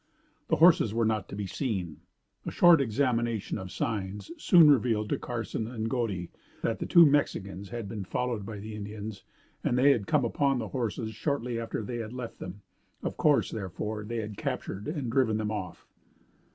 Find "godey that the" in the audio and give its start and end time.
5.91-6.87